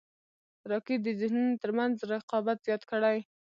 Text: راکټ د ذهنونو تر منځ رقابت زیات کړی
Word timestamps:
راکټ 0.71 0.99
د 1.03 1.07
ذهنونو 1.19 1.55
تر 1.63 1.71
منځ 1.77 1.95
رقابت 2.11 2.57
زیات 2.67 2.81
کړی 2.91 3.17